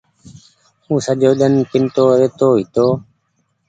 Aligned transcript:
او 0.87 0.95
سجو 1.05 1.31
ۮن 1.39 1.53
پينتو 1.69 2.03
رهيتو 2.09 2.49
هيتو۔ 2.59 2.85